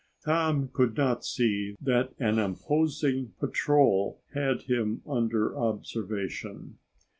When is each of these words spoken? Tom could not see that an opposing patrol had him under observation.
Tom 0.25 0.67
could 0.73 0.97
not 0.97 1.23
see 1.23 1.75
that 1.79 2.15
an 2.17 2.39
opposing 2.39 3.33
patrol 3.39 4.19
had 4.33 4.63
him 4.63 5.03
under 5.07 5.55
observation. 5.55 6.79